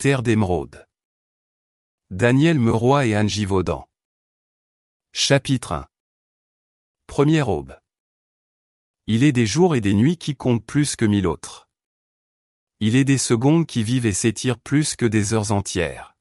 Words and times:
Terre 0.00 0.22
d'émeraude. 0.22 0.86
Daniel 2.08 2.58
Meroy 2.58 3.08
et 3.08 3.14
Anne 3.14 3.28
Givaudan. 3.28 3.86
Chapitre 5.12 5.72
1 5.72 5.88
Première 7.06 7.50
aube. 7.50 7.78
Il 9.06 9.24
est 9.24 9.32
des 9.32 9.44
jours 9.44 9.74
et 9.74 9.82
des 9.82 9.92
nuits 9.92 10.16
qui 10.16 10.36
comptent 10.36 10.64
plus 10.64 10.96
que 10.96 11.04
mille 11.04 11.26
autres. 11.26 11.68
Il 12.80 12.96
est 12.96 13.04
des 13.04 13.18
secondes 13.18 13.66
qui 13.66 13.82
vivent 13.82 14.06
et 14.06 14.14
s'étirent 14.14 14.58
plus 14.58 14.96
que 14.96 15.04
des 15.04 15.34
heures 15.34 15.52
entières. 15.52 16.16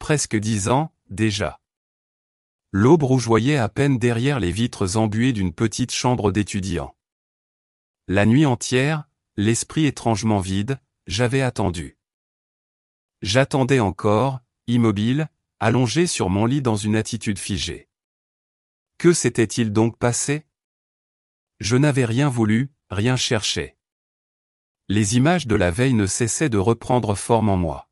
Presque 0.00 0.34
dix 0.34 0.68
ans, 0.68 0.92
déjà. 1.10 1.60
L'aube 2.72 3.04
rougeoyait 3.04 3.56
à 3.56 3.68
peine 3.68 4.00
derrière 4.00 4.40
les 4.40 4.50
vitres 4.50 4.96
embuées 4.96 5.32
d'une 5.32 5.54
petite 5.54 5.92
chambre 5.92 6.32
d'étudiant. 6.32 6.96
La 8.08 8.26
nuit 8.26 8.46
entière, 8.46 9.04
l'esprit 9.36 9.86
étrangement 9.86 10.40
vide, 10.40 10.80
j'avais 11.06 11.40
attendu. 11.40 11.98
J'attendais 13.24 13.80
encore, 13.80 14.40
immobile, 14.66 15.30
allongé 15.58 16.06
sur 16.06 16.28
mon 16.28 16.44
lit 16.44 16.60
dans 16.60 16.76
une 16.76 16.94
attitude 16.94 17.38
figée. 17.38 17.88
Que 18.98 19.14
s'était-il 19.14 19.72
donc 19.72 19.96
passé? 19.96 20.44
Je 21.58 21.78
n'avais 21.78 22.04
rien 22.04 22.28
voulu, 22.28 22.70
rien 22.90 23.16
cherché. 23.16 23.78
Les 24.90 25.16
images 25.16 25.46
de 25.46 25.54
la 25.54 25.70
veille 25.70 25.94
ne 25.94 26.04
cessaient 26.04 26.50
de 26.50 26.58
reprendre 26.58 27.14
forme 27.14 27.48
en 27.48 27.56
moi. 27.56 27.88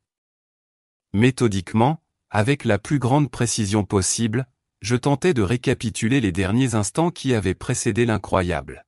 Méthodiquement, 1.13 2.03
avec 2.29 2.63
la 2.63 2.77
plus 2.77 2.99
grande 2.99 3.31
précision 3.31 3.85
possible, 3.85 4.47
je 4.81 4.95
tentais 4.95 5.33
de 5.33 5.41
récapituler 5.41 6.21
les 6.21 6.31
derniers 6.31 6.75
instants 6.75 7.09
qui 7.09 7.33
avaient 7.33 7.55
précédé 7.55 8.05
l'incroyable. 8.05 8.85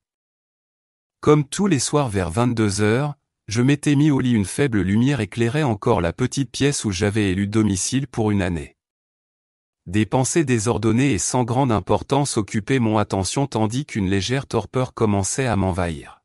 Comme 1.18 1.44
tous 1.44 1.66
les 1.66 1.80
soirs 1.80 2.08
vers 2.08 2.30
22 2.30 2.82
heures, 2.82 3.16
je 3.48 3.62
m'étais 3.62 3.94
mis 3.94 4.10
au 4.10 4.20
lit 4.20 4.32
une 4.32 4.44
faible 4.44 4.80
lumière 4.80 5.20
éclairait 5.20 5.62
encore 5.62 6.00
la 6.00 6.12
petite 6.12 6.50
pièce 6.50 6.84
où 6.84 6.90
j'avais 6.90 7.30
élu 7.30 7.46
domicile 7.46 8.08
pour 8.08 8.30
une 8.30 8.42
année. 8.42 8.76
Des 9.86 10.04
pensées 10.04 10.44
désordonnées 10.44 11.12
et 11.12 11.18
sans 11.18 11.44
grande 11.44 11.70
importance 11.70 12.36
occupaient 12.36 12.80
mon 12.80 12.98
attention 12.98 13.46
tandis 13.46 13.86
qu'une 13.86 14.10
légère 14.10 14.46
torpeur 14.46 14.94
commençait 14.94 15.46
à 15.46 15.54
m'envahir. 15.54 16.22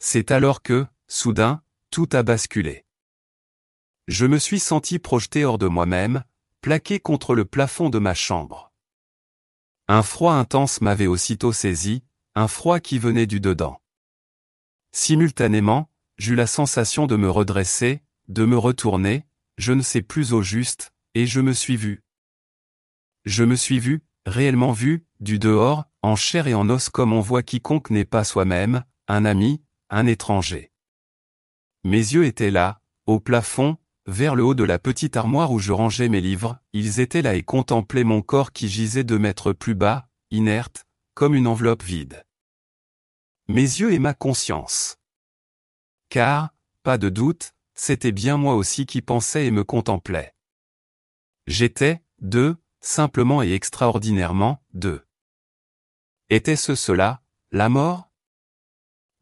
C'est 0.00 0.30
alors 0.30 0.62
que, 0.62 0.86
soudain, 1.08 1.62
tout 1.90 2.08
a 2.12 2.22
basculé. 2.22 2.84
Je 4.06 4.26
me 4.26 4.38
suis 4.38 4.60
senti 4.60 4.98
projeté 4.98 5.46
hors 5.46 5.56
de 5.56 5.66
moi-même, 5.66 6.24
plaqué 6.60 7.00
contre 7.00 7.34
le 7.34 7.46
plafond 7.46 7.88
de 7.88 7.98
ma 7.98 8.12
chambre. 8.12 8.70
Un 9.88 10.02
froid 10.02 10.34
intense 10.34 10.82
m'avait 10.82 11.06
aussitôt 11.06 11.52
saisi, 11.52 12.02
un 12.34 12.48
froid 12.48 12.80
qui 12.80 12.98
venait 12.98 13.26
du 13.26 13.40
dedans. 13.40 13.80
Simultanément, 14.92 15.88
j'eus 16.18 16.34
la 16.34 16.46
sensation 16.46 17.06
de 17.06 17.16
me 17.16 17.30
redresser, 17.30 18.02
de 18.28 18.44
me 18.44 18.56
retourner, 18.56 19.24
je 19.58 19.72
ne 19.72 19.82
sais 19.82 20.02
plus 20.02 20.32
au 20.32 20.42
juste, 20.42 20.92
et 21.14 21.26
je 21.26 21.40
me 21.40 21.52
suis 21.52 21.76
vu. 21.76 22.02
Je 23.24 23.44
me 23.44 23.56
suis 23.56 23.78
vu, 23.78 24.02
réellement 24.26 24.72
vu, 24.72 25.04
du 25.20 25.38
dehors, 25.38 25.84
en 26.02 26.16
chair 26.16 26.46
et 26.48 26.54
en 26.54 26.68
os 26.68 26.88
comme 26.88 27.12
on 27.12 27.20
voit 27.20 27.42
quiconque 27.42 27.90
n'est 27.90 28.04
pas 28.04 28.24
soi-même, 28.24 28.84
un 29.08 29.24
ami, 29.24 29.62
un 29.90 30.06
étranger. 30.06 30.72
Mes 31.84 31.98
yeux 31.98 32.24
étaient 32.24 32.50
là, 32.50 32.80
au 33.06 33.20
plafond, 33.20 33.76
vers 34.06 34.34
le 34.34 34.44
haut 34.44 34.54
de 34.54 34.64
la 34.64 34.78
petite 34.78 35.16
armoire 35.16 35.52
où 35.52 35.58
je 35.58 35.72
rangeais 35.72 36.08
mes 36.08 36.20
livres, 36.20 36.58
ils 36.72 37.00
étaient 37.00 37.22
là 37.22 37.34
et 37.34 37.42
contemplaient 37.42 38.04
mon 38.04 38.22
corps 38.22 38.52
qui 38.52 38.68
gisait 38.68 39.04
deux 39.04 39.18
mètres 39.18 39.52
plus 39.52 39.74
bas, 39.74 40.08
inerte, 40.30 40.84
comme 41.14 41.34
une 41.34 41.46
enveloppe 41.46 41.82
vide. 41.82 42.24
Mes 43.48 43.62
yeux 43.62 43.92
et 43.92 43.98
ma 43.98 44.14
conscience. 44.14 44.96
Car, 46.12 46.50
pas 46.82 46.98
de 46.98 47.08
doute, 47.08 47.54
c'était 47.72 48.12
bien 48.12 48.36
moi 48.36 48.54
aussi 48.54 48.84
qui 48.84 49.00
pensais 49.00 49.46
et 49.46 49.50
me 49.50 49.64
contemplais. 49.64 50.34
J'étais, 51.46 52.02
deux, 52.18 52.58
simplement 52.82 53.42
et 53.42 53.52
extraordinairement, 53.52 54.62
deux. 54.74 55.06
Était-ce 56.28 56.74
cela, 56.74 57.22
la 57.50 57.70
mort? 57.70 58.10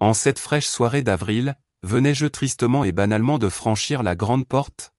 En 0.00 0.15
cette 0.15 0.41
fraîche 0.41 0.66
soirée 0.66 1.03
d'avril, 1.03 1.56
venais-je 1.84 2.26
tristement 2.26 2.82
et 2.82 2.91
banalement 2.91 3.38
de 3.38 3.48
franchir 3.48 4.03
la 4.03 4.16
grande 4.16 4.48
porte? 4.48 4.92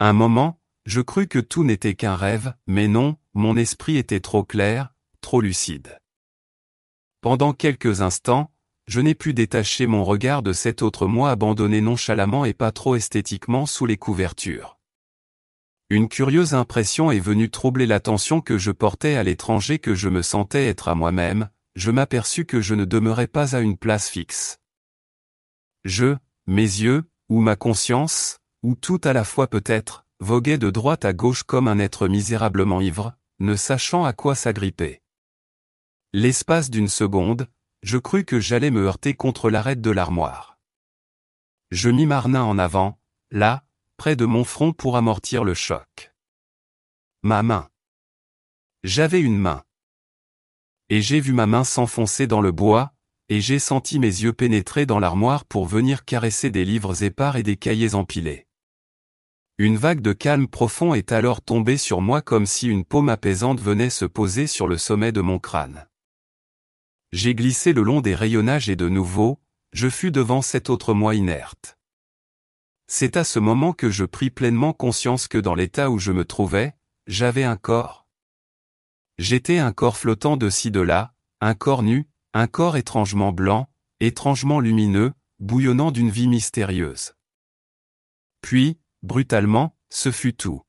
Un 0.00 0.12
moment, 0.12 0.60
je 0.84 1.00
crus 1.00 1.28
que 1.28 1.38
tout 1.38 1.64
n'était 1.64 1.94
qu'un 1.94 2.14
rêve, 2.14 2.52
mais 2.66 2.88
non, 2.88 3.16
mon 3.32 3.56
esprit 3.56 3.96
était 3.96 4.20
trop 4.20 4.44
clair, 4.44 4.92
trop 5.22 5.40
lucide. 5.40 5.98
Pendant 7.22 7.54
quelques 7.54 8.02
instants, 8.02 8.53
je 8.86 9.00
n'ai 9.00 9.14
pu 9.14 9.34
détacher 9.34 9.86
mon 9.86 10.04
regard 10.04 10.42
de 10.42 10.52
cet 10.52 10.82
autre 10.82 11.06
moi 11.06 11.30
abandonné 11.30 11.80
nonchalamment 11.80 12.44
et 12.44 12.54
pas 12.54 12.72
trop 12.72 12.96
esthétiquement 12.96 13.66
sous 13.66 13.86
les 13.86 13.96
couvertures. 13.96 14.78
Une 15.90 16.08
curieuse 16.08 16.54
impression 16.54 17.10
est 17.10 17.20
venue 17.20 17.50
troubler 17.50 17.86
l'attention 17.86 18.40
que 18.40 18.58
je 18.58 18.70
portais 18.70 19.16
à 19.16 19.22
l'étranger 19.22 19.78
que 19.78 19.94
je 19.94 20.08
me 20.08 20.22
sentais 20.22 20.66
être 20.66 20.88
à 20.88 20.94
moi-même, 20.94 21.50
je 21.76 21.90
m'aperçus 21.90 22.46
que 22.46 22.60
je 22.60 22.74
ne 22.74 22.84
demeurais 22.84 23.26
pas 23.26 23.54
à 23.54 23.60
une 23.60 23.76
place 23.76 24.08
fixe. 24.08 24.58
Je, 25.84 26.16
mes 26.46 26.62
yeux, 26.62 27.04
ou 27.28 27.40
ma 27.40 27.56
conscience, 27.56 28.38
ou 28.62 28.74
tout 28.74 29.00
à 29.04 29.12
la 29.12 29.24
fois 29.24 29.48
peut-être, 29.48 30.06
voguais 30.20 30.58
de 30.58 30.70
droite 30.70 31.04
à 31.04 31.12
gauche 31.12 31.42
comme 31.42 31.68
un 31.68 31.78
être 31.78 32.08
misérablement 32.08 32.80
ivre, 32.80 33.14
ne 33.40 33.56
sachant 33.56 34.04
à 34.04 34.12
quoi 34.12 34.34
s'agripper. 34.34 35.02
L'espace 36.12 36.70
d'une 36.70 36.88
seconde, 36.88 37.48
je 37.84 37.98
crus 37.98 38.24
que 38.24 38.40
j'allais 38.40 38.70
me 38.70 38.86
heurter 38.86 39.12
contre 39.12 39.50
l'arête 39.50 39.82
de 39.82 39.90
l'armoire. 39.90 40.58
Je 41.70 41.90
mis 41.90 42.06
Marnin 42.06 42.42
en 42.42 42.56
avant, 42.56 42.98
là, 43.30 43.66
près 43.98 44.16
de 44.16 44.24
mon 44.24 44.42
front 44.42 44.72
pour 44.72 44.96
amortir 44.96 45.44
le 45.44 45.52
choc. 45.52 46.14
Ma 47.22 47.42
main. 47.42 47.68
J'avais 48.84 49.20
une 49.20 49.36
main. 49.36 49.64
Et 50.88 51.02
j'ai 51.02 51.20
vu 51.20 51.34
ma 51.34 51.44
main 51.44 51.62
s'enfoncer 51.62 52.26
dans 52.26 52.40
le 52.40 52.52
bois, 52.52 52.94
et 53.28 53.42
j'ai 53.42 53.58
senti 53.58 53.98
mes 53.98 54.06
yeux 54.06 54.32
pénétrer 54.32 54.86
dans 54.86 54.98
l'armoire 54.98 55.44
pour 55.44 55.66
venir 55.66 56.06
caresser 56.06 56.48
des 56.48 56.64
livres 56.64 57.02
épars 57.02 57.36
et 57.36 57.42
des 57.42 57.56
cahiers 57.56 57.94
empilés. 57.94 58.46
Une 59.58 59.76
vague 59.76 60.00
de 60.00 60.14
calme 60.14 60.48
profond 60.48 60.94
est 60.94 61.12
alors 61.12 61.42
tombée 61.42 61.76
sur 61.76 62.00
moi 62.00 62.22
comme 62.22 62.46
si 62.46 62.66
une 62.66 62.86
paume 62.86 63.10
apaisante 63.10 63.60
venait 63.60 63.90
se 63.90 64.06
poser 64.06 64.46
sur 64.46 64.68
le 64.68 64.78
sommet 64.78 65.12
de 65.12 65.20
mon 65.20 65.38
crâne. 65.38 65.86
J'ai 67.14 67.36
glissé 67.36 67.72
le 67.72 67.82
long 67.82 68.00
des 68.00 68.16
rayonnages 68.16 68.68
et 68.68 68.74
de 68.74 68.88
nouveau, 68.88 69.40
je 69.72 69.88
fus 69.88 70.10
devant 70.10 70.42
cet 70.42 70.68
autre 70.68 70.94
moi 70.94 71.14
inerte. 71.14 71.78
C'est 72.88 73.16
à 73.16 73.22
ce 73.22 73.38
moment 73.38 73.72
que 73.72 73.88
je 73.88 74.04
pris 74.04 74.30
pleinement 74.30 74.72
conscience 74.72 75.28
que 75.28 75.38
dans 75.38 75.54
l'état 75.54 75.90
où 75.92 76.00
je 76.00 76.10
me 76.10 76.24
trouvais, 76.24 76.74
j'avais 77.06 77.44
un 77.44 77.56
corps. 77.56 78.08
J'étais 79.16 79.58
un 79.58 79.72
corps 79.72 79.96
flottant 79.96 80.36
de 80.36 80.50
ci 80.50 80.72
de 80.72 80.80
là, 80.80 81.14
un 81.40 81.54
corps 81.54 81.84
nu, 81.84 82.08
un 82.32 82.48
corps 82.48 82.76
étrangement 82.76 83.30
blanc, 83.30 83.70
étrangement 84.00 84.58
lumineux, 84.58 85.12
bouillonnant 85.38 85.92
d'une 85.92 86.10
vie 86.10 86.26
mystérieuse. 86.26 87.14
Puis, 88.40 88.80
brutalement, 89.04 89.76
ce 89.88 90.10
fut 90.10 90.34
tout. 90.34 90.63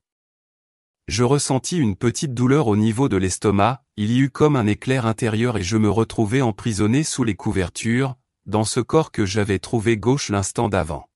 Je 1.08 1.22
ressentis 1.22 1.78
une 1.78 1.94
petite 1.94 2.34
douleur 2.34 2.66
au 2.66 2.74
niveau 2.74 3.08
de 3.08 3.16
l'estomac, 3.16 3.84
il 3.96 4.10
y 4.10 4.18
eut 4.18 4.30
comme 4.30 4.56
un 4.56 4.66
éclair 4.66 5.06
intérieur 5.06 5.56
et 5.56 5.62
je 5.62 5.76
me 5.76 5.88
retrouvai 5.88 6.42
emprisonné 6.42 7.04
sous 7.04 7.22
les 7.22 7.36
couvertures, 7.36 8.16
dans 8.44 8.64
ce 8.64 8.80
corps 8.80 9.12
que 9.12 9.24
j'avais 9.24 9.60
trouvé 9.60 9.96
gauche 9.96 10.30
l'instant 10.30 10.68
d'avant. 10.68 11.08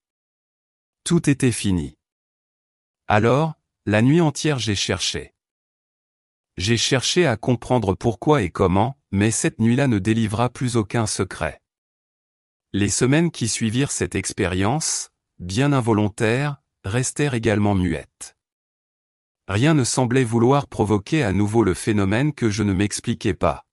Tout 1.03 1.29
était 1.29 1.51
fini. 1.51 1.97
Alors, 3.07 3.55
la 3.85 4.01
nuit 4.01 4.21
entière 4.21 4.59
j'ai 4.59 4.75
cherché. 4.75 5.33
J'ai 6.55 6.77
cherché 6.77 7.25
à 7.25 7.35
comprendre 7.35 7.93
pourquoi 7.93 8.43
et 8.43 8.49
comment, 8.49 8.97
mais 9.11 9.31
cette 9.31 9.59
nuit-là 9.59 9.87
ne 9.87 9.99
délivra 9.99 10.49
plus 10.49 10.77
aucun 10.77 11.05
secret. 11.05 11.61
Les 12.71 12.89
semaines 12.89 13.31
qui 13.31 13.49
suivirent 13.49 13.91
cette 13.91 14.15
expérience, 14.15 15.09
bien 15.39 15.73
involontaires, 15.73 16.61
restèrent 16.85 17.33
également 17.33 17.75
muettes. 17.75 18.37
Rien 19.47 19.73
ne 19.73 19.83
semblait 19.83 20.23
vouloir 20.23 20.67
provoquer 20.67 21.23
à 21.23 21.33
nouveau 21.33 21.63
le 21.63 21.73
phénomène 21.73 22.33
que 22.33 22.49
je 22.49 22.63
ne 22.63 22.73
m'expliquais 22.73 23.33
pas. 23.33 23.65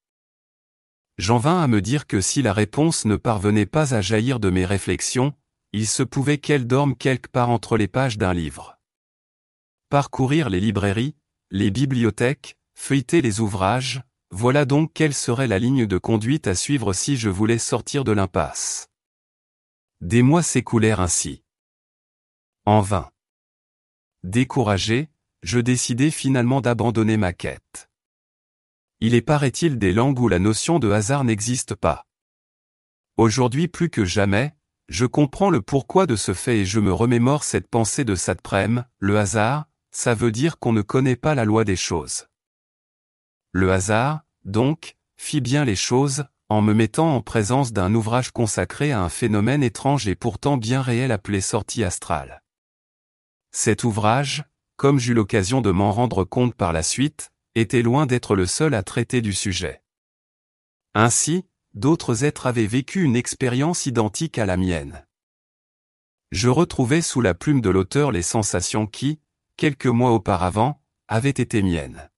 J'en 1.18 1.38
vins 1.38 1.62
à 1.62 1.66
me 1.66 1.80
dire 1.80 2.06
que 2.06 2.20
si 2.20 2.42
la 2.42 2.52
réponse 2.52 3.04
ne 3.04 3.16
parvenait 3.16 3.66
pas 3.66 3.94
à 3.94 4.00
jaillir 4.00 4.40
de 4.40 4.50
mes 4.50 4.64
réflexions, 4.64 5.34
il 5.72 5.86
se 5.86 6.02
pouvait 6.02 6.38
qu'elle 6.38 6.66
dorme 6.66 6.96
quelque 6.96 7.28
part 7.28 7.50
entre 7.50 7.76
les 7.76 7.88
pages 7.88 8.18
d'un 8.18 8.32
livre. 8.32 8.78
Parcourir 9.90 10.48
les 10.48 10.60
librairies, 10.60 11.16
les 11.50 11.70
bibliothèques, 11.70 12.56
feuilleter 12.74 13.20
les 13.20 13.40
ouvrages, 13.40 14.02
voilà 14.30 14.64
donc 14.64 14.92
quelle 14.92 15.14
serait 15.14 15.46
la 15.46 15.58
ligne 15.58 15.86
de 15.86 15.98
conduite 15.98 16.46
à 16.46 16.54
suivre 16.54 16.92
si 16.92 17.16
je 17.16 17.30
voulais 17.30 17.58
sortir 17.58 18.04
de 18.04 18.12
l'impasse. 18.12 18.88
Des 20.00 20.22
mois 20.22 20.42
s'écoulèrent 20.42 21.00
ainsi. 21.00 21.42
En 22.64 22.80
vain. 22.80 23.10
Découragé, 24.22 25.08
je 25.42 25.58
décidai 25.58 26.10
finalement 26.10 26.60
d'abandonner 26.60 27.16
ma 27.16 27.32
quête. 27.32 27.88
Il 29.00 29.14
est 29.14 29.22
paraît-il 29.22 29.78
des 29.78 29.92
langues 29.92 30.18
où 30.18 30.28
la 30.28 30.38
notion 30.38 30.78
de 30.78 30.90
hasard 30.90 31.24
n'existe 31.24 31.74
pas. 31.74 32.06
Aujourd'hui 33.16 33.68
plus 33.68 33.90
que 33.90 34.04
jamais, 34.04 34.54
je 34.88 35.06
comprends 35.06 35.50
le 35.50 35.62
pourquoi 35.62 36.06
de 36.06 36.16
ce 36.16 36.34
fait 36.34 36.60
et 36.60 36.64
je 36.64 36.80
me 36.80 36.92
remémore 36.92 37.44
cette 37.44 37.68
pensée 37.68 38.04
de 38.04 38.14
Satprem, 38.14 38.84
le 38.98 39.18
hasard, 39.18 39.66
ça 39.90 40.14
veut 40.14 40.32
dire 40.32 40.58
qu'on 40.58 40.72
ne 40.72 40.82
connaît 40.82 41.16
pas 41.16 41.34
la 41.34 41.44
loi 41.44 41.64
des 41.64 41.76
choses. 41.76 42.26
Le 43.52 43.72
hasard, 43.72 44.22
donc, 44.44 44.96
fit 45.16 45.40
bien 45.40 45.64
les 45.64 45.76
choses, 45.76 46.24
en 46.48 46.62
me 46.62 46.72
mettant 46.72 47.14
en 47.14 47.20
présence 47.20 47.72
d'un 47.72 47.94
ouvrage 47.94 48.30
consacré 48.30 48.92
à 48.92 49.02
un 49.02 49.08
phénomène 49.08 49.62
étrange 49.62 50.08
et 50.08 50.14
pourtant 50.14 50.56
bien 50.56 50.80
réel 50.80 51.12
appelé 51.12 51.40
sortie 51.40 51.84
astrale. 51.84 52.42
Cet 53.50 53.84
ouvrage, 53.84 54.44
comme 54.78 55.00
j'eus 55.00 55.12
l'occasion 55.12 55.60
de 55.60 55.72
m'en 55.72 55.90
rendre 55.90 56.22
compte 56.22 56.54
par 56.54 56.72
la 56.72 56.84
suite, 56.84 57.32
était 57.56 57.82
loin 57.82 58.06
d'être 58.06 58.36
le 58.36 58.46
seul 58.46 58.74
à 58.74 58.84
traiter 58.84 59.20
du 59.20 59.32
sujet. 59.32 59.82
Ainsi, 60.94 61.44
d'autres 61.74 62.22
êtres 62.22 62.46
avaient 62.46 62.68
vécu 62.68 63.02
une 63.02 63.16
expérience 63.16 63.86
identique 63.86 64.38
à 64.38 64.46
la 64.46 64.56
mienne. 64.56 65.04
Je 66.30 66.48
retrouvais 66.48 67.02
sous 67.02 67.20
la 67.20 67.34
plume 67.34 67.60
de 67.60 67.70
l'auteur 67.70 68.12
les 68.12 68.22
sensations 68.22 68.86
qui, 68.86 69.18
quelques 69.56 69.86
mois 69.86 70.12
auparavant, 70.12 70.80
avaient 71.08 71.30
été 71.30 71.60
miennes. 71.60 72.08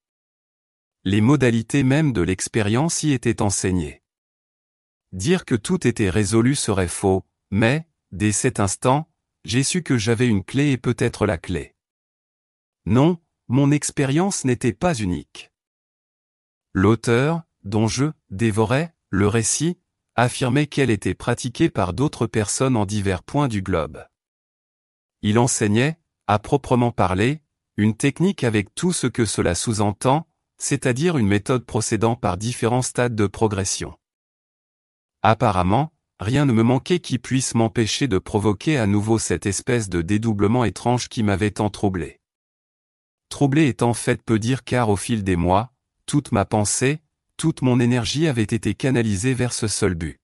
Les 1.05 1.23
modalités 1.23 1.83
mêmes 1.83 2.13
de 2.13 2.21
l'expérience 2.21 3.03
y 3.03 3.13
étaient 3.13 3.41
enseignées. 3.41 4.03
Dire 5.13 5.47
que 5.47 5.55
tout 5.55 5.87
était 5.87 6.11
résolu 6.11 6.55
serait 6.55 6.89
faux, 6.89 7.25
mais, 7.51 7.89
dès 8.13 8.33
cet 8.33 8.61
instant, 8.61 9.11
j'ai 9.47 9.63
su 9.63 9.83
que 9.83 9.97
j'avais 9.97 10.29
une 10.29 10.45
clé 10.45 10.73
et 10.73 10.77
peut-être 10.77 11.25
la 11.25 11.39
clé. 11.39 11.75
Non, 12.91 13.19
mon 13.47 13.71
expérience 13.71 14.45
n'était 14.45 14.73
pas 14.73 14.95
unique. 14.95 15.53
L'auteur, 16.73 17.43
dont 17.63 17.87
je 17.87 18.07
dévorais 18.31 18.97
le 19.11 19.29
récit, 19.29 19.79
affirmait 20.17 20.67
qu'elle 20.67 20.91
était 20.91 21.15
pratiquée 21.15 21.71
par 21.71 21.93
d'autres 21.93 22.27
personnes 22.27 22.77
en 22.77 22.87
divers 22.87 23.23
points 23.23 23.47
du 23.47 23.63
globe. 23.63 24.05
Il 25.23 25.39
enseignait, 25.39 26.01
à 26.27 26.41
proprement 26.41 26.91
parler, 26.91 27.43
une 27.77 27.97
technique 27.97 28.43
avec 28.43 28.75
tout 28.75 28.93
ce 28.93 29.07
que 29.07 29.25
cela 29.25 29.55
sous-entend, 29.55 30.27
c'est-à-dire 30.59 31.17
une 31.17 31.29
méthode 31.29 31.65
procédant 31.65 32.17
par 32.17 32.39
différents 32.39 32.83
stades 32.83 33.15
de 33.15 33.29
progression. 33.29 33.97
Apparemment, 35.23 35.93
rien 36.19 36.45
ne 36.45 36.53
me 36.53 36.65
manquait 36.65 36.99
qui 36.99 37.21
puisse 37.21 37.55
m'empêcher 37.55 38.09
de 38.09 38.19
provoquer 38.19 38.79
à 38.79 38.89
nouveau 38.89 39.21
cette 39.21 39.47
espèce 39.47 39.89
de 39.89 40.03
dédoublement 40.03 40.65
étrange 40.65 41.09
qui 41.09 41.23
m'avait 41.23 41.53
tant 41.53 41.71
troublé. 41.71 42.20
Troublé 43.31 43.69
est 43.69 43.83
en 43.83 43.95
fait 43.95 44.23
peu 44.23 44.39
dire 44.39 44.65
car 44.65 44.91
au 44.91 44.97
fil 44.97 45.25
des 45.25 45.37
mois, 45.37 45.73
toute 46.05 46.33
ma 46.33 46.45
pensée, 46.45 47.01
toute 47.39 47.63
mon 47.63 47.81
énergie 47.81 48.27
avait 48.27 48.43
été 48.43 48.75
canalisée 48.75 49.33
vers 49.33 49.55
ce 49.55 49.67
seul 49.67 49.95
but. 49.95 50.21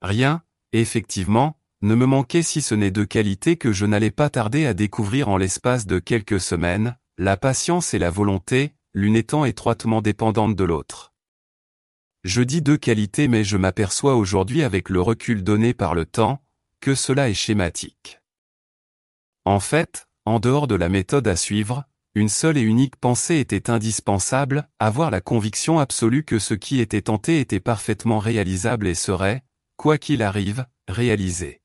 Rien, 0.00 0.42
effectivement, 0.72 1.56
ne 1.82 1.94
me 1.94 2.06
manquait 2.06 2.42
si 2.42 2.62
ce 2.62 2.74
n'est 2.74 2.90
deux 2.90 3.06
qualités 3.06 3.56
que 3.56 3.72
je 3.72 3.86
n'allais 3.86 4.10
pas 4.10 4.30
tarder 4.30 4.66
à 4.66 4.74
découvrir 4.74 5.28
en 5.28 5.36
l'espace 5.36 5.86
de 5.86 6.00
quelques 6.00 6.40
semaines, 6.40 6.96
la 7.18 7.36
patience 7.36 7.94
et 7.94 7.98
la 8.00 8.10
volonté, 8.10 8.74
l'une 8.94 9.14
étant 9.14 9.44
étroitement 9.44 10.02
dépendante 10.02 10.56
de 10.56 10.64
l'autre. 10.64 11.12
Je 12.24 12.42
dis 12.42 12.62
deux 12.62 12.78
qualités 12.78 13.28
mais 13.28 13.44
je 13.44 13.56
m'aperçois 13.56 14.16
aujourd'hui 14.16 14.62
avec 14.62 14.88
le 14.88 15.00
recul 15.00 15.44
donné 15.44 15.74
par 15.74 15.94
le 15.94 16.06
temps, 16.06 16.42
que 16.80 16.94
cela 16.94 17.28
est 17.28 17.34
schématique. 17.34 18.20
En 19.44 19.60
fait, 19.60 20.08
en 20.24 20.38
dehors 20.38 20.66
de 20.66 20.74
la 20.74 20.88
méthode 20.88 21.26
à 21.26 21.36
suivre, 21.36 21.84
une 22.14 22.28
seule 22.28 22.58
et 22.58 22.62
unique 22.62 22.96
pensée 22.96 23.38
était 23.38 23.70
indispensable, 23.70 24.68
avoir 24.78 25.10
la 25.10 25.20
conviction 25.20 25.78
absolue 25.78 26.24
que 26.24 26.38
ce 26.38 26.54
qui 26.54 26.80
était 26.80 27.02
tenté 27.02 27.40
était 27.40 27.60
parfaitement 27.60 28.18
réalisable 28.18 28.86
et 28.86 28.94
serait, 28.94 29.42
quoi 29.76 29.98
qu'il 29.98 30.22
arrive, 30.22 30.66
réalisé. 30.88 31.62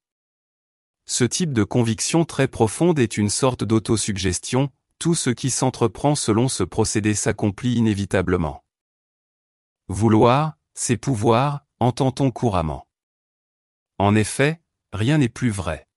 Ce 1.06 1.24
type 1.24 1.54
de 1.54 1.64
conviction 1.64 2.26
très 2.26 2.48
profonde 2.48 3.00
est 3.00 3.18
une 3.18 3.30
sorte 3.30 3.64
d'autosuggestion, 3.64 4.70
tout 5.00 5.16
ce 5.16 5.30
qui 5.30 5.50
s'entreprend 5.50 6.16
selon 6.16 6.48
ce 6.48 6.64
procédé 6.64 7.14
s'accomplit 7.14 7.76
inévitablement. 7.76 8.64
Vouloir, 9.88 10.58
c'est 10.74 10.98
pouvoir, 10.98 11.66
entend-on 11.80 12.32
couramment. 12.32 12.88
En 14.00 14.16
effet, 14.16 14.62
rien 14.94 15.18
n'est 15.18 15.30
plus 15.30 15.50
vrai. 15.50 15.88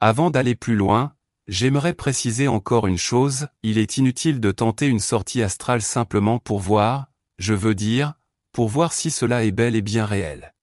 Avant 0.00 0.30
d'aller 0.30 0.54
plus 0.54 0.76
loin, 0.76 1.14
J'aimerais 1.48 1.94
préciser 1.94 2.46
encore 2.46 2.86
une 2.86 2.98
chose, 2.98 3.48
il 3.62 3.78
est 3.78 3.96
inutile 3.96 4.38
de 4.38 4.50
tenter 4.50 4.86
une 4.86 5.00
sortie 5.00 5.42
astrale 5.42 5.80
simplement 5.80 6.38
pour 6.38 6.60
voir, 6.60 7.06
je 7.38 7.54
veux 7.54 7.74
dire, 7.74 8.12
pour 8.52 8.68
voir 8.68 8.92
si 8.92 9.10
cela 9.10 9.44
est 9.44 9.50
bel 9.50 9.74
et 9.74 9.80
bien 9.80 10.04
réel. 10.04 10.54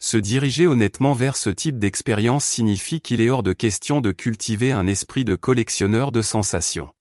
Se 0.00 0.16
diriger 0.16 0.66
honnêtement 0.66 1.12
vers 1.12 1.36
ce 1.36 1.50
type 1.50 1.78
d'expérience 1.78 2.44
signifie 2.44 3.00
qu'il 3.00 3.20
est 3.20 3.30
hors 3.30 3.44
de 3.44 3.52
question 3.52 4.00
de 4.00 4.10
cultiver 4.10 4.72
un 4.72 4.88
esprit 4.88 5.24
de 5.24 5.36
collectionneur 5.36 6.10
de 6.10 6.22
sensations. 6.22 6.92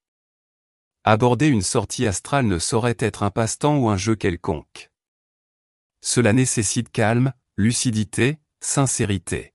Aborder 1.04 1.48
une 1.48 1.63
sortie 1.63 2.06
astrale 2.06 2.45
ne 2.45 2.60
saurait 2.60 2.98
être 3.00 3.24
un 3.24 3.31
passe-temps 3.31 3.80
ou 3.80 3.89
un 3.89 3.98
jeu 3.98 4.15
quelconque. 4.15 4.92
Cela 6.01 6.33
nécessite 6.33 6.92
calme, 6.92 7.33
lucidité, 7.57 8.38
sincérité. 8.62 9.54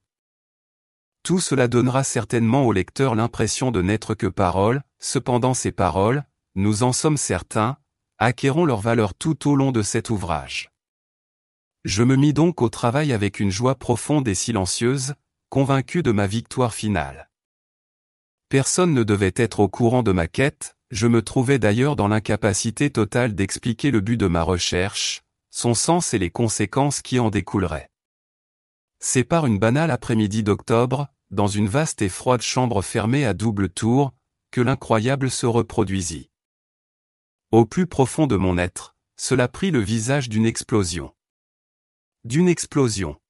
Tout 1.25 1.41
cela 1.41 1.69
donnera 1.69 2.05
certainement 2.05 2.67
au 2.67 2.73
lecteur 2.73 3.15
l'impression 3.15 3.71
de 3.71 3.81
n'être 3.81 4.15
que 4.15 4.27
paroles, 4.27 4.83
cependant 4.99 5.55
ces 5.55 5.73
paroles, 5.73 6.25
nous 6.55 6.83
en 6.83 6.93
sommes 6.93 7.17
certains, 7.17 7.79
acquerront 8.19 8.67
leur 8.67 8.83
valeur 8.83 9.15
tout 9.15 9.51
au 9.51 9.57
long 9.57 9.73
de 9.73 9.81
cet 9.81 10.11
ouvrage. 10.11 10.71
Je 11.85 12.03
me 12.03 12.17
mis 12.17 12.35
donc 12.35 12.61
au 12.61 12.69
travail 12.69 13.11
avec 13.15 13.41
une 13.41 13.51
joie 13.51 13.75
profonde 13.75 14.29
et 14.29 14.35
silencieuse, 14.35 15.15
convaincu 15.49 16.03
de 16.03 16.13
ma 16.13 16.27
victoire 16.27 16.75
finale. 16.75 17.31
Personne 18.51 18.93
ne 18.93 19.03
devait 19.03 19.33
être 19.35 19.61
au 19.61 19.69
courant 19.69 20.03
de 20.03 20.13
ma 20.13 20.29
quête, 20.29 20.77
je 20.91 21.07
me 21.07 21.23
trouvais 21.23 21.59
d'ailleurs 21.59 21.97
dans 21.97 22.09
l'incapacité 22.09 22.91
totale 22.91 23.35
d'expliquer 23.35 23.91
le 23.91 24.03
but 24.03 24.19
de 24.19 24.27
ma 24.27 24.43
recherche, 24.43 25.23
son 25.51 25.73
sens 25.73 26.13
et 26.13 26.19
les 26.19 26.31
conséquences 26.31 27.01
qui 27.01 27.19
en 27.19 27.31
découleraient. 27.31 27.91
C'est 29.01 29.25
par 29.25 29.47
une 29.47 29.59
banale 29.59 29.91
après-midi 29.91 30.43
d'octobre, 30.43 31.09
dans 31.35 31.49
une 31.49 31.69
vaste 31.69 32.01
et 32.01 32.09
froide 32.09 32.43
chambre 32.43 32.81
fermée 32.81 33.25
à 33.27 33.35
double 33.35 33.69
tour, 33.69 34.15
que 34.53 34.61
l'incroyable 34.61 35.31
se 35.31 35.47
reproduisit. 35.47 36.31
Au 37.51 37.67
plus 37.67 37.87
profond 37.87 38.27
de 38.27 38.37
mon 38.37 38.57
être, 38.57 38.97
cela 39.17 39.49
prit 39.49 39.73
le 39.73 39.81
visage 39.81 40.29
d'une 40.29 40.47
explosion. 40.47 41.15
D'une 42.25 42.49
explosion. 42.49 43.21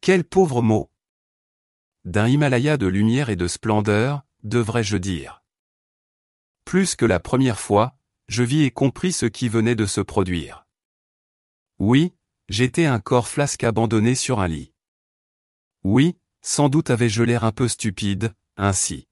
Quel 0.00 0.24
pauvre 0.24 0.62
mot. 0.62 0.90
D'un 2.04 2.26
Himalaya 2.26 2.76
de 2.76 2.86
lumière 2.86 3.30
et 3.30 3.36
de 3.36 3.46
splendeur, 3.46 4.22
devrais-je 4.42 4.96
dire. 4.96 5.44
Plus 6.64 6.96
que 6.96 7.04
la 7.04 7.20
première 7.20 7.60
fois, 7.60 7.96
je 8.28 8.42
vis 8.42 8.64
et 8.64 8.72
compris 8.72 9.12
ce 9.12 9.26
qui 9.26 9.48
venait 9.48 9.76
de 9.76 9.86
se 9.86 10.00
produire. 10.00 10.66
Oui, 11.78 12.12
j'étais 12.48 12.86
un 12.86 12.98
corps 12.98 13.28
flasque 13.28 13.62
abandonné 13.62 14.16
sur 14.16 14.40
un 14.40 14.48
lit. 14.48 14.72
Oui, 15.84 16.16
sans 16.46 16.68
doute 16.68 16.90
avais-je 16.90 17.24
l'air 17.24 17.42
un 17.42 17.50
peu 17.50 17.66
stupide, 17.66 18.32
ainsi. 18.56 19.08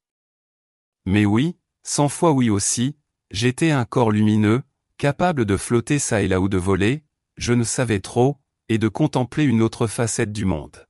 Mais 1.05 1.25
oui, 1.25 1.57
cent 1.83 2.09
fois 2.09 2.31
oui 2.31 2.49
aussi, 2.49 2.97
j'étais 3.33 3.73
un 3.73 3.85
corps 3.85 4.13
lumineux, 4.13 4.63
capable 4.99 5.45
de 5.45 5.57
flotter 5.57 5.99
ça 5.99 6.23
et 6.23 6.29
là 6.29 6.41
ou 6.41 6.49
de 6.49 6.59
voler, 6.59 7.03
je 7.37 7.53
ne 7.53 7.65
savais 7.65 7.99
trop, 7.99 8.39
et 8.69 8.79
de 8.79 8.87
contempler 8.87 9.43
une 9.43 9.63
autre 9.63 9.89
facette 9.89 10.31
du 10.31 10.45
monde. 10.45 10.87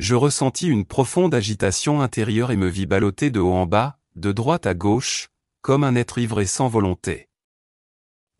Je 0.00 0.16
ressentis 0.16 0.66
une 0.66 0.84
profonde 0.84 1.36
agitation 1.36 2.00
intérieure 2.00 2.50
et 2.50 2.56
me 2.56 2.66
vis 2.66 2.86
balloter 2.86 3.30
de 3.30 3.38
haut 3.38 3.54
en 3.54 3.66
bas, 3.66 4.00
de 4.16 4.32
droite 4.32 4.66
à 4.66 4.74
gauche, 4.74 5.28
comme 5.60 5.84
un 5.84 5.94
être 5.94 6.18
ivré 6.18 6.46
sans 6.46 6.66
volonté. 6.66 7.28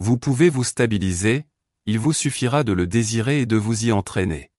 Vous 0.00 0.18
pouvez 0.18 0.50
vous 0.50 0.64
stabiliser, 0.64 1.46
il 1.86 2.00
vous 2.00 2.12
suffira 2.12 2.64
de 2.64 2.72
le 2.72 2.88
désirer 2.88 3.42
et 3.42 3.46
de 3.46 3.56
vous 3.56 3.86
y 3.86 3.92
entraîner. 3.92 4.51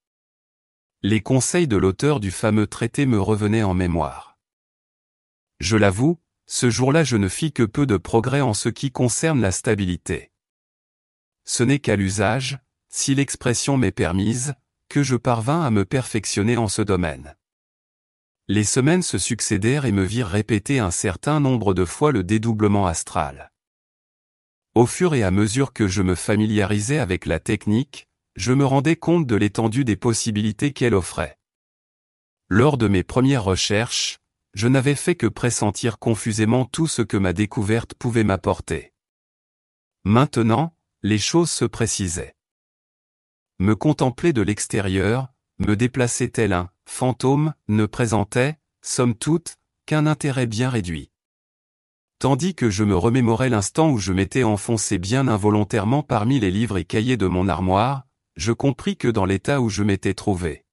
Les 1.05 1.19
conseils 1.19 1.67
de 1.67 1.75
l'auteur 1.75 2.22
du 2.22 2.31
fameux 2.31 2.65
traité 2.65 3.05
me 3.05 3.19
revenaient 3.19 3.63
en 3.63 3.74
mémoire. 3.74 4.38
Je 5.60 5.75
l'avoue, 5.75 6.17
ce 6.45 6.69
jour-là 6.69 7.03
je 7.03 7.17
ne 7.17 7.27
fis 7.27 7.51
que 7.51 7.63
peu 7.63 7.86
de 7.86 7.98
progrès 7.98 8.39
en 8.39 8.53
ce 8.53 8.69
qui 8.69 8.89
concerne 8.89 9.41
la 9.41 9.51
stabilité. 9.51 10.31
Ce 11.43 11.62
n'est 11.62 11.79
qu'à 11.79 11.98
l'usage, 11.98 12.57
si 12.88 13.15
l'expression 13.15 13.75
m'est 13.75 13.91
permise, 13.91 14.53
que 14.88 15.03
je 15.03 15.17
parvins 15.17 15.62
à 15.63 15.72
me 15.72 15.83
perfectionner 15.83 16.55
en 16.55 16.69
ce 16.69 16.81
domaine. 16.81 17.36
Les 18.48 18.63
semaines 18.63 19.03
se 19.03 19.17
succédèrent 19.17 19.83
et 19.83 19.91
me 19.91 20.05
virent 20.05 20.29
répéter 20.29 20.79
un 20.79 20.91
certain 20.91 21.41
nombre 21.41 21.74
de 21.74 21.83
fois 21.83 22.13
le 22.13 22.24
dédoublement 22.24 22.88
astral. 22.88 23.51
Au 24.74 24.86
fur 24.86 25.15
et 25.15 25.24
à 25.24 25.31
mesure 25.31 25.74
que 25.74 25.89
je 25.89 26.01
me 26.01 26.15
familiarisais 26.15 27.00
avec 27.00 27.25
la 27.25 27.41
technique, 27.41 28.07
je 28.35 28.53
me 28.53 28.65
rendais 28.65 28.95
compte 28.95 29.27
de 29.27 29.35
l'étendue 29.35 29.85
des 29.85 29.95
possibilités 29.95 30.73
qu'elle 30.73 30.95
offrait. 30.95 31.37
Lors 32.49 32.77
de 32.77 32.87
mes 32.87 33.03
premières 33.03 33.43
recherches, 33.43 34.19
je 34.53 34.67
n'avais 34.67 34.95
fait 34.95 35.15
que 35.15 35.27
pressentir 35.27 35.99
confusément 35.99 36.65
tout 36.65 36.87
ce 36.87 37.01
que 37.01 37.17
ma 37.17 37.33
découverte 37.33 37.93
pouvait 37.95 38.23
m'apporter. 38.23 38.93
Maintenant, 40.03 40.75
les 41.01 41.17
choses 41.17 41.49
se 41.49 41.65
précisaient. 41.65 42.35
Me 43.59 43.75
contempler 43.75 44.33
de 44.33 44.41
l'extérieur, 44.41 45.29
me 45.59 45.75
déplacer 45.75 46.29
tel 46.29 46.53
un 46.53 46.69
fantôme, 46.85 47.53
ne 47.67 47.85
présentait, 47.85 48.59
somme 48.81 49.15
toute, 49.15 49.55
qu'un 49.85 50.05
intérêt 50.05 50.47
bien 50.47 50.69
réduit. 50.69 51.11
Tandis 52.19 52.55
que 52.55 52.69
je 52.69 52.83
me 52.83 52.95
remémorais 52.95 53.49
l'instant 53.49 53.89
où 53.89 53.97
je 53.97 54.13
m'étais 54.13 54.43
enfoncé 54.43 54.97
bien 54.97 55.27
involontairement 55.27 56.03
parmi 56.03 56.39
les 56.39 56.51
livres 56.51 56.77
et 56.77 56.85
cahiers 56.85 57.17
de 57.17 57.27
mon 57.27 57.47
armoire, 57.47 58.05
je 58.35 58.51
compris 58.51 58.97
que 58.97 59.07
dans 59.07 59.25
l'état 59.25 59.61
où 59.61 59.69
je 59.69 59.83
m'étais 59.83 60.13
trouvé, 60.13 60.63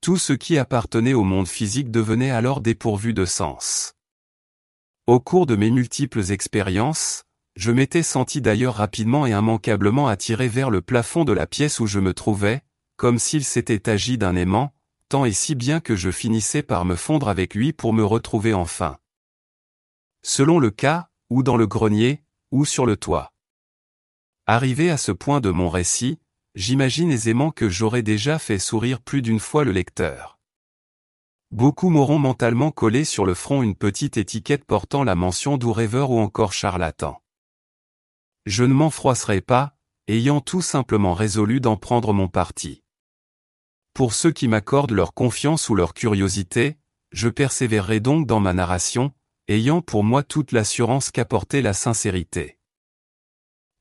tout 0.00 0.16
ce 0.16 0.32
qui 0.32 0.58
appartenait 0.58 1.14
au 1.14 1.24
monde 1.24 1.48
physique 1.48 1.90
devenait 1.90 2.30
alors 2.30 2.60
dépourvu 2.60 3.12
de 3.12 3.24
sens. 3.24 3.94
Au 5.06 5.20
cours 5.20 5.46
de 5.46 5.56
mes 5.56 5.70
multiples 5.70 6.30
expériences, 6.30 7.24
je 7.56 7.72
m'étais 7.72 8.04
senti 8.04 8.40
d'ailleurs 8.40 8.74
rapidement 8.74 9.26
et 9.26 9.32
immanquablement 9.32 10.06
attiré 10.06 10.46
vers 10.46 10.70
le 10.70 10.82
plafond 10.82 11.24
de 11.24 11.32
la 11.32 11.46
pièce 11.46 11.80
où 11.80 11.86
je 11.86 11.98
me 11.98 12.14
trouvais, 12.14 12.62
comme 12.96 13.18
s'il 13.18 13.44
s'était 13.44 13.90
agi 13.90 14.18
d'un 14.18 14.36
aimant, 14.36 14.72
tant 15.08 15.24
et 15.24 15.32
si 15.32 15.54
bien 15.54 15.80
que 15.80 15.96
je 15.96 16.10
finissais 16.10 16.62
par 16.62 16.84
me 16.84 16.94
fondre 16.94 17.28
avec 17.28 17.54
lui 17.54 17.72
pour 17.72 17.92
me 17.92 18.04
retrouver 18.04 18.54
enfin. 18.54 18.98
Selon 20.22 20.60
le 20.60 20.70
cas, 20.70 21.08
ou 21.30 21.42
dans 21.42 21.56
le 21.56 21.66
grenier, 21.66 22.22
ou 22.52 22.64
sur 22.64 22.86
le 22.86 22.96
toit. 22.96 23.32
Arrivé 24.46 24.90
à 24.90 24.96
ce 24.96 25.10
point 25.10 25.40
de 25.40 25.50
mon 25.50 25.68
récit, 25.68 26.18
j'imagine 26.58 27.12
aisément 27.12 27.52
que 27.52 27.68
j'aurais 27.68 28.02
déjà 28.02 28.40
fait 28.40 28.58
sourire 28.58 29.00
plus 29.00 29.22
d'une 29.22 29.38
fois 29.38 29.62
le 29.62 29.70
lecteur. 29.70 30.40
Beaucoup 31.52 31.88
m'auront 31.88 32.18
mentalement 32.18 32.72
collé 32.72 33.04
sur 33.04 33.24
le 33.24 33.34
front 33.34 33.62
une 33.62 33.76
petite 33.76 34.16
étiquette 34.16 34.64
portant 34.64 35.04
la 35.04 35.14
mention 35.14 35.56
doux 35.56 35.72
rêveur 35.72 36.10
ou 36.10 36.18
encore 36.18 36.52
charlatan. 36.52 37.22
Je 38.44 38.64
ne 38.64 38.74
m'en 38.74 38.90
froisserai 38.90 39.40
pas, 39.40 39.76
ayant 40.08 40.40
tout 40.40 40.60
simplement 40.60 41.14
résolu 41.14 41.60
d'en 41.60 41.76
prendre 41.76 42.12
mon 42.12 42.26
parti. 42.26 42.82
Pour 43.94 44.12
ceux 44.12 44.32
qui 44.32 44.48
m'accordent 44.48 44.90
leur 44.90 45.14
confiance 45.14 45.68
ou 45.68 45.76
leur 45.76 45.94
curiosité, 45.94 46.76
je 47.12 47.28
persévérerai 47.28 48.00
donc 48.00 48.26
dans 48.26 48.40
ma 48.40 48.52
narration, 48.52 49.12
ayant 49.46 49.80
pour 49.80 50.02
moi 50.02 50.24
toute 50.24 50.50
l'assurance 50.50 51.12
qu'apportait 51.12 51.62
la 51.62 51.72
sincérité. 51.72 52.57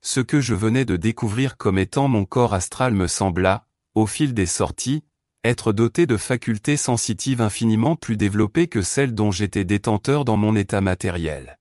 Ce 0.09 0.21
que 0.21 0.39
je 0.39 0.53
venais 0.53 0.85
de 0.85 0.95
découvrir 0.95 1.57
comme 1.57 1.77
étant 1.77 2.07
mon 2.07 2.23
corps 2.23 2.53
astral 2.53 2.93
me 2.93 3.07
sembla, 3.07 3.67
au 3.93 4.07
fil 4.07 4.33
des 4.33 4.45
sorties, 4.45 5.03
être 5.43 5.73
doté 5.73 6.05
de 6.05 6.15
facultés 6.15 6.77
sensitives 6.77 7.41
infiniment 7.41 7.97
plus 7.97 8.15
développées 8.15 8.69
que 8.69 8.81
celles 8.81 9.13
dont 9.13 9.31
j'étais 9.31 9.65
détenteur 9.65 10.23
dans 10.23 10.37
mon 10.37 10.55
état 10.55 10.79
matériel. 10.79 11.59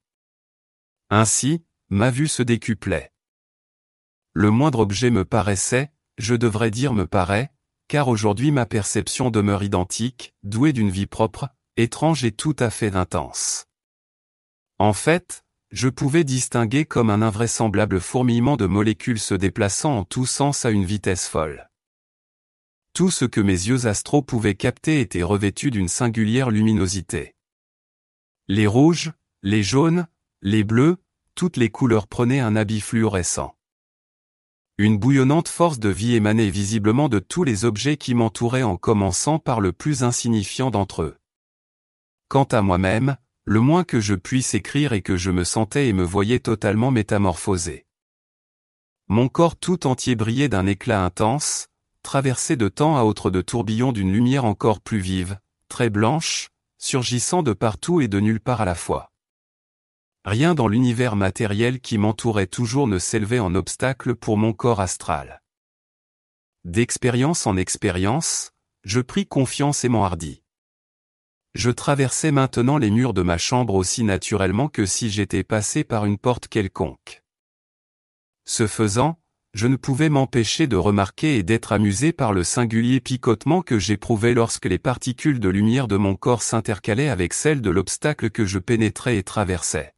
Ainsi, 1.10 1.64
ma 1.88 2.12
vue 2.12 2.28
se 2.28 2.44
décuplait. 2.44 3.12
Le 4.32 4.52
moindre 4.52 4.78
objet 4.78 5.10
me 5.10 5.24
paraissait, 5.24 5.90
je 6.16 6.36
devrais 6.36 6.70
dire 6.70 6.92
me 6.92 7.08
paraît, 7.08 7.50
car 7.88 8.06
aujourd'hui 8.06 8.52
ma 8.52 8.64
perception 8.64 9.30
demeure 9.30 9.64
identique, 9.64 10.36
douée 10.44 10.72
d'une 10.72 10.90
vie 10.90 11.06
propre, 11.06 11.48
étrange 11.76 12.24
et 12.24 12.30
tout 12.30 12.54
à 12.60 12.70
fait 12.70 12.94
intense. 12.94 13.66
En 14.78 14.92
fait, 14.92 15.44
je 15.76 15.90
pouvais 15.90 16.24
distinguer 16.24 16.86
comme 16.86 17.10
un 17.10 17.20
invraisemblable 17.20 18.00
fourmillement 18.00 18.56
de 18.56 18.64
molécules 18.64 19.20
se 19.20 19.34
déplaçant 19.34 19.98
en 19.98 20.04
tous 20.04 20.24
sens 20.24 20.64
à 20.64 20.70
une 20.70 20.86
vitesse 20.86 21.28
folle. 21.28 21.68
Tout 22.94 23.10
ce 23.10 23.26
que 23.26 23.42
mes 23.42 23.52
yeux 23.52 23.84
astraux 23.84 24.22
pouvaient 24.22 24.54
capter 24.54 25.02
était 25.02 25.22
revêtu 25.22 25.70
d'une 25.70 25.88
singulière 25.88 26.48
luminosité. 26.48 27.34
Les 28.48 28.66
rouges, 28.66 29.12
les 29.42 29.62
jaunes, 29.62 30.06
les 30.40 30.64
bleus, 30.64 30.96
toutes 31.34 31.58
les 31.58 31.68
couleurs 31.68 32.06
prenaient 32.06 32.40
un 32.40 32.56
habit 32.56 32.80
fluorescent. 32.80 33.54
Une 34.78 34.96
bouillonnante 34.96 35.48
force 35.48 35.78
de 35.78 35.90
vie 35.90 36.14
émanait 36.14 36.48
visiblement 36.48 37.10
de 37.10 37.18
tous 37.18 37.44
les 37.44 37.66
objets 37.66 37.98
qui 37.98 38.14
m'entouraient 38.14 38.62
en 38.62 38.78
commençant 38.78 39.38
par 39.38 39.60
le 39.60 39.74
plus 39.74 40.04
insignifiant 40.04 40.70
d'entre 40.70 41.02
eux. 41.02 41.18
Quant 42.28 42.44
à 42.44 42.62
moi-même, 42.62 43.18
le 43.48 43.60
moins 43.60 43.84
que 43.84 44.00
je 44.00 44.14
puisse 44.14 44.54
écrire 44.54 44.92
est 44.92 45.02
que 45.02 45.16
je 45.16 45.30
me 45.30 45.44
sentais 45.44 45.86
et 45.86 45.92
me 45.92 46.02
voyais 46.02 46.40
totalement 46.40 46.90
métamorphosé. 46.90 47.86
Mon 49.06 49.28
corps 49.28 49.54
tout 49.54 49.86
entier 49.86 50.16
brillait 50.16 50.48
d'un 50.48 50.66
éclat 50.66 51.04
intense, 51.04 51.68
traversé 52.02 52.56
de 52.56 52.66
temps 52.68 52.96
à 52.96 53.04
autre 53.04 53.30
de 53.30 53.40
tourbillons 53.40 53.92
d'une 53.92 54.12
lumière 54.12 54.44
encore 54.44 54.80
plus 54.80 54.98
vive, 54.98 55.38
très 55.68 55.90
blanche, 55.90 56.48
surgissant 56.78 57.44
de 57.44 57.52
partout 57.52 58.00
et 58.00 58.08
de 58.08 58.18
nulle 58.18 58.40
part 58.40 58.62
à 58.62 58.64
la 58.64 58.74
fois. 58.74 59.12
Rien 60.24 60.56
dans 60.56 60.66
l'univers 60.66 61.14
matériel 61.14 61.80
qui 61.80 61.98
m'entourait 61.98 62.48
toujours 62.48 62.88
ne 62.88 62.98
s'élevait 62.98 63.38
en 63.38 63.54
obstacle 63.54 64.16
pour 64.16 64.36
mon 64.36 64.52
corps 64.54 64.80
astral. 64.80 65.40
D'expérience 66.64 67.46
en 67.46 67.56
expérience, 67.56 68.50
je 68.82 69.00
pris 69.00 69.24
confiance 69.24 69.84
et 69.84 69.88
m'enhardis. 69.88 70.42
Je 71.56 71.70
traversais 71.70 72.32
maintenant 72.32 72.76
les 72.76 72.90
murs 72.90 73.14
de 73.14 73.22
ma 73.22 73.38
chambre 73.38 73.76
aussi 73.76 74.04
naturellement 74.04 74.68
que 74.68 74.84
si 74.84 75.08
j'étais 75.08 75.42
passé 75.42 75.84
par 75.84 76.04
une 76.04 76.18
porte 76.18 76.48
quelconque. 76.48 77.22
Ce 78.44 78.66
faisant, 78.66 79.18
je 79.54 79.66
ne 79.66 79.76
pouvais 79.76 80.10
m'empêcher 80.10 80.66
de 80.66 80.76
remarquer 80.76 81.38
et 81.38 81.42
d'être 81.42 81.72
amusé 81.72 82.12
par 82.12 82.34
le 82.34 82.44
singulier 82.44 83.00
picotement 83.00 83.62
que 83.62 83.78
j'éprouvais 83.78 84.34
lorsque 84.34 84.66
les 84.66 84.78
particules 84.78 85.40
de 85.40 85.48
lumière 85.48 85.88
de 85.88 85.96
mon 85.96 86.14
corps 86.14 86.42
s'intercalaient 86.42 87.08
avec 87.08 87.32
celles 87.32 87.62
de 87.62 87.70
l'obstacle 87.70 88.28
que 88.28 88.44
je 88.44 88.58
pénétrais 88.58 89.16
et 89.16 89.22
traversais. 89.22 89.94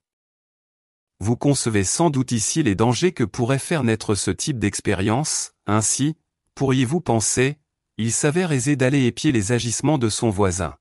Vous 1.18 1.36
concevez 1.36 1.82
sans 1.82 2.10
doute 2.10 2.30
ici 2.30 2.62
les 2.62 2.76
dangers 2.76 3.10
que 3.10 3.24
pourrait 3.24 3.58
faire 3.58 3.82
naître 3.82 4.14
ce 4.14 4.30
type 4.30 4.60
d'expérience, 4.60 5.54
ainsi, 5.66 6.16
pourriez-vous 6.54 7.00
penser, 7.00 7.58
il 7.96 8.12
s'avère 8.12 8.52
aisé 8.52 8.76
d'aller 8.76 9.06
épier 9.06 9.32
les 9.32 9.50
agissements 9.50 9.98
de 9.98 10.08
son 10.08 10.30
voisin. 10.30 10.76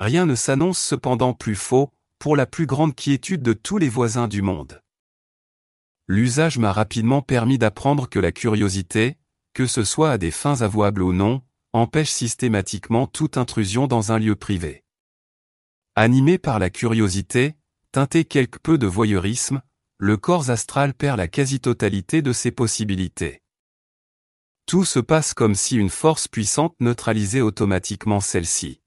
Rien 0.00 0.26
ne 0.26 0.34
s'annonce 0.34 0.78
cependant 0.78 1.34
plus 1.34 1.56
faux, 1.56 1.92
pour 2.18 2.36
la 2.36 2.46
plus 2.46 2.66
grande 2.66 2.94
quiétude 2.94 3.42
de 3.42 3.52
tous 3.52 3.78
les 3.78 3.88
voisins 3.88 4.28
du 4.28 4.42
monde. 4.42 4.82
L'usage 6.06 6.58
m'a 6.58 6.72
rapidement 6.72 7.22
permis 7.22 7.58
d'apprendre 7.58 8.08
que 8.08 8.18
la 8.18 8.32
curiosité, 8.32 9.18
que 9.54 9.66
ce 9.66 9.84
soit 9.84 10.10
à 10.10 10.18
des 10.18 10.30
fins 10.30 10.62
avouables 10.62 11.02
ou 11.02 11.12
non, 11.12 11.42
empêche 11.72 12.10
systématiquement 12.10 13.06
toute 13.06 13.36
intrusion 13.36 13.86
dans 13.86 14.12
un 14.12 14.18
lieu 14.18 14.34
privé. 14.34 14.84
Animé 15.94 16.38
par 16.38 16.58
la 16.58 16.70
curiosité, 16.70 17.56
teinté 17.92 18.24
quelque 18.24 18.58
peu 18.58 18.78
de 18.78 18.86
voyeurisme, 18.86 19.62
le 19.98 20.16
corps 20.16 20.50
astral 20.50 20.94
perd 20.94 21.18
la 21.18 21.28
quasi-totalité 21.28 22.22
de 22.22 22.32
ses 22.32 22.52
possibilités. 22.52 23.42
Tout 24.66 24.84
se 24.84 25.00
passe 25.00 25.34
comme 25.34 25.54
si 25.54 25.76
une 25.76 25.90
force 25.90 26.28
puissante 26.28 26.74
neutralisait 26.78 27.40
automatiquement 27.40 28.20
celle-ci. 28.20 28.80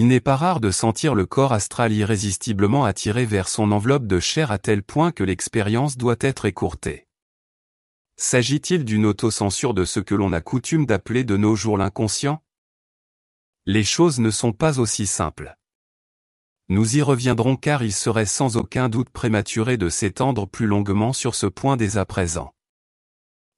Il 0.00 0.06
n'est 0.06 0.20
pas 0.20 0.36
rare 0.36 0.60
de 0.60 0.70
sentir 0.70 1.16
le 1.16 1.26
corps 1.26 1.52
astral 1.52 1.92
irrésistiblement 1.92 2.84
attiré 2.84 3.26
vers 3.26 3.48
son 3.48 3.72
enveloppe 3.72 4.06
de 4.06 4.20
chair 4.20 4.52
à 4.52 4.58
tel 4.58 4.84
point 4.84 5.10
que 5.10 5.24
l'expérience 5.24 5.96
doit 5.96 6.14
être 6.20 6.44
écourtée. 6.44 7.08
S'agit-il 8.16 8.84
d'une 8.84 9.04
autocensure 9.04 9.74
de 9.74 9.84
ce 9.84 9.98
que 9.98 10.14
l'on 10.14 10.32
a 10.32 10.40
coutume 10.40 10.86
d'appeler 10.86 11.24
de 11.24 11.36
nos 11.36 11.56
jours 11.56 11.76
l'inconscient? 11.76 12.44
Les 13.66 13.82
choses 13.82 14.20
ne 14.20 14.30
sont 14.30 14.52
pas 14.52 14.78
aussi 14.78 15.04
simples. 15.04 15.56
Nous 16.68 16.96
y 16.96 17.02
reviendrons 17.02 17.56
car 17.56 17.82
il 17.82 17.92
serait 17.92 18.24
sans 18.24 18.56
aucun 18.56 18.88
doute 18.88 19.10
prématuré 19.10 19.78
de 19.78 19.88
s'étendre 19.88 20.46
plus 20.46 20.68
longuement 20.68 21.12
sur 21.12 21.34
ce 21.34 21.46
point 21.46 21.76
dès 21.76 21.96
à 21.96 22.04
présent. 22.04 22.54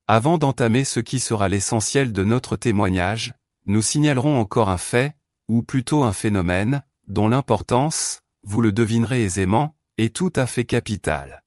Avant 0.07 0.39
d'entamer 0.39 0.85
ce 0.85 1.01
qui 1.01 1.21
sera 1.21 1.51
l'essentiel 1.51 2.15
de 2.15 2.25
notre 2.25 2.57
témoignage, 2.57 3.35
nous 3.67 3.83
signalerons 3.83 4.41
encore 4.41 4.71
un 4.71 4.79
fait, 4.79 5.15
ou 5.51 5.65
plutôt 5.65 6.05
un 6.05 6.13
phénomène, 6.13 6.85
dont 7.09 7.29
l'importance, 7.29 8.21
vous 8.45 8.61
le 8.61 8.71
devinerez 8.71 9.25
aisément, 9.25 9.77
est 9.99 10.15
tout 10.15 10.33
à 10.37 10.47
fait 10.47 10.65
capitale. 10.65 11.43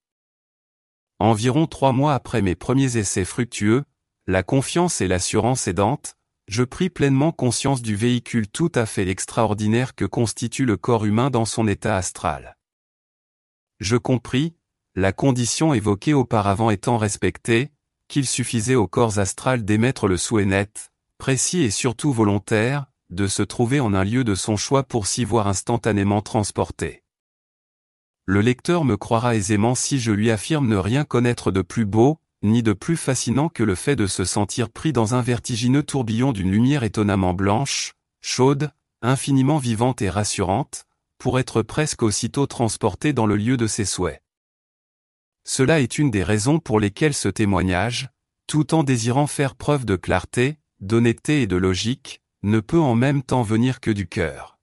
Environ 1.19 1.67
trois 1.67 1.93
mois 1.93 2.13
après 2.13 2.41
mes 2.41 2.53
premiers 2.53 2.97
essais 2.97 3.23
fructueux, 3.23 3.85
la 4.27 4.43
confiance 4.43 4.99
et 4.99 5.07
l'assurance 5.07 5.69
aidantes, 5.69 6.17
je 6.49 6.63
pris 6.63 6.89
pleinement 6.89 7.31
conscience 7.31 7.81
du 7.81 7.95
véhicule 7.95 8.49
tout 8.49 8.71
à 8.75 8.85
fait 8.85 9.07
extraordinaire 9.07 9.95
que 9.95 10.03
constitue 10.03 10.65
le 10.65 10.75
corps 10.75 11.05
humain 11.05 11.29
dans 11.29 11.45
son 11.45 11.65
état 11.65 11.95
astral. 11.95 12.57
Je 13.79 13.95
compris, 13.95 14.53
la 14.95 15.13
condition 15.13 15.73
évoquée 15.73 16.13
auparavant 16.13 16.69
étant 16.71 16.97
respectée, 16.97 17.71
qu'il 18.09 18.27
suffisait 18.27 18.75
au 18.75 18.85
corps 18.85 19.19
astral 19.19 19.63
d'émettre 19.63 20.09
le 20.09 20.17
souhait 20.17 20.45
net, 20.45 20.91
précis 21.17 21.61
et 21.61 21.71
surtout 21.71 22.11
volontaire, 22.11 22.87
de 23.13 23.27
se 23.27 23.43
trouver 23.43 23.79
en 23.79 23.93
un 23.93 24.03
lieu 24.03 24.23
de 24.23 24.35
son 24.35 24.57
choix 24.57 24.83
pour 24.83 25.07
s'y 25.07 25.23
voir 25.23 25.47
instantanément 25.47 26.21
transporté. 26.21 27.03
Le 28.25 28.41
lecteur 28.41 28.85
me 28.85 28.95
croira 28.95 29.35
aisément 29.35 29.75
si 29.75 29.99
je 29.99 30.11
lui 30.11 30.31
affirme 30.31 30.67
ne 30.67 30.77
rien 30.77 31.03
connaître 31.03 31.51
de 31.51 31.61
plus 31.61 31.85
beau, 31.85 32.19
ni 32.41 32.63
de 32.63 32.73
plus 32.73 32.97
fascinant 32.97 33.49
que 33.49 33.63
le 33.63 33.75
fait 33.75 33.95
de 33.95 34.07
se 34.07 34.25
sentir 34.25 34.69
pris 34.69 34.93
dans 34.93 35.15
un 35.15 35.21
vertigineux 35.21 35.83
tourbillon 35.83 36.31
d'une 36.31 36.51
lumière 36.51 36.83
étonnamment 36.83 37.33
blanche, 37.33 37.93
chaude, 38.21 38.71
infiniment 39.01 39.57
vivante 39.57 40.01
et 40.01 40.09
rassurante, 40.09 40.85
pour 41.17 41.39
être 41.39 41.61
presque 41.61 42.03
aussitôt 42.03 42.47
transporté 42.47 43.13
dans 43.13 43.25
le 43.25 43.35
lieu 43.35 43.57
de 43.57 43.67
ses 43.67 43.85
souhaits. 43.85 44.21
Cela 45.45 45.81
est 45.81 45.97
une 45.97 46.11
des 46.11 46.23
raisons 46.23 46.59
pour 46.59 46.79
lesquelles 46.79 47.13
ce 47.13 47.29
témoignage, 47.29 48.09
tout 48.47 48.73
en 48.73 48.83
désirant 48.83 49.27
faire 49.27 49.55
preuve 49.55 49.85
de 49.85 49.97
clarté, 49.97 50.57
d'honnêteté 50.79 51.41
et 51.41 51.47
de 51.47 51.57
logique, 51.57 52.22
ne 52.43 52.59
peut 52.59 52.79
en 52.79 52.95
même 52.95 53.23
temps 53.23 53.41
venir 53.41 53.79
que 53.79 53.91
du 53.91 54.07
cœur. 54.07 54.59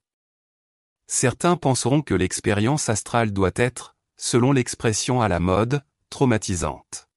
Certains 1.07 1.57
penseront 1.57 2.03
que 2.03 2.15
l'expérience 2.15 2.89
astrale 2.89 3.33
doit 3.33 3.51
être, 3.57 3.97
selon 4.17 4.53
l'expression 4.53 5.23
à 5.23 5.29
la 5.29 5.41
mode, 5.41 5.83
traumatisante. 6.11 7.09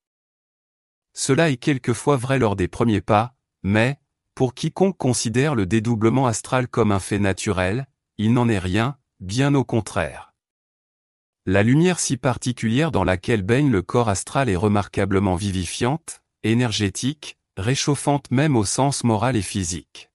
Cela 1.14 1.52
est 1.52 1.58
quelquefois 1.58 2.16
vrai 2.16 2.40
lors 2.40 2.56
des 2.56 2.68
premiers 2.68 3.02
pas, 3.02 3.36
mais, 3.62 4.00
pour 4.36 4.54
quiconque 4.54 4.98
considère 4.98 5.54
le 5.54 5.66
dédoublement 5.66 6.26
astral 6.26 6.68
comme 6.68 6.92
un 6.92 7.00
fait 7.00 7.20
naturel, 7.20 7.88
il 8.18 8.34
n'en 8.34 8.50
est 8.50 8.60
rien, 8.60 8.98
bien 9.20 9.54
au 9.54 9.64
contraire. 9.64 10.34
La 11.46 11.62
lumière 11.62 12.00
si 12.00 12.16
particulière 12.16 12.92
dans 12.92 13.04
laquelle 13.04 13.42
baigne 13.42 13.70
le 13.70 13.82
corps 13.82 14.08
astral 14.08 14.50
est 14.50 14.56
remarquablement 14.56 15.36
vivifiante, 15.36 16.24
énergétique, 16.44 17.38
réchauffante 17.58 18.32
même 18.32 18.56
au 18.56 18.64
sens 18.64 19.04
moral 19.04 19.36
et 19.36 19.42
physique. 19.42 20.13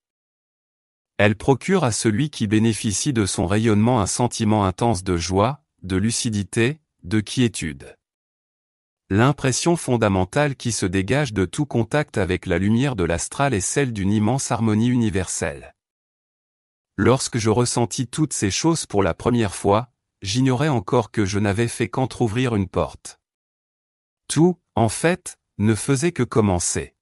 Elle 1.19 1.35
procure 1.35 1.83
à 1.83 1.91
celui 1.91 2.31
qui 2.31 2.47
bénéficie 2.47 3.13
de 3.13 3.27
son 3.27 3.47
rayonnement 3.47 4.01
un 4.01 4.07
sentiment 4.07 4.65
intense 4.65 5.03
de 5.03 5.17
joie, 5.17 5.65
de 5.83 5.97
lucidité, 5.97 6.81
de 7.03 7.19
quiétude. 7.19 7.97
L'impression 9.11 9.75
fondamentale 9.75 10.55
qui 10.55 10.71
se 10.71 10.87
dégage 10.87 11.33
de 11.33 11.45
tout 11.45 11.67
contact 11.67 12.19
avec 12.19 12.47
la 12.47 12.59
lumière 12.59 12.95
de 12.95 13.03
l'astral 13.03 13.53
est 13.53 13.61
celle 13.61 13.93
d'une 13.93 14.13
immense 14.13 14.53
harmonie 14.53 14.89
universelle. 14.89 15.75
Lorsque 16.97 17.39
je 17.39 17.51
ressentis 17.51 18.07
toutes 18.07 18.33
ces 18.33 18.53
choses 18.53 18.87
pour 18.87 19.03
la 19.03 19.15
première 19.15 19.55
fois, 19.55 19.91
j'ignorais 20.23 20.69
encore 20.69 21.11
que 21.11 21.25
je 21.25 21.41
n'avais 21.41 21.69
fait 21.69 21.89
qu'entr'ouvrir 21.89 22.55
une 22.55 22.69
porte. 22.69 23.19
Tout, 24.29 24.61
en 24.77 24.89
fait, 24.89 25.37
ne 25.59 25.75
faisait 25.75 26.13
que 26.13 26.23
commencer. 26.23 26.95